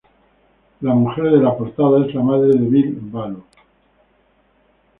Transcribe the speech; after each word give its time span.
La 0.79 0.95
mujer 0.95 1.25
de 1.25 1.37
la 1.37 1.55
portada 1.55 2.03
es 2.03 2.15
la 2.15 2.23
madre 2.23 2.47
de 2.47 2.57
Ville 2.65 2.97
Valo. 2.99 3.43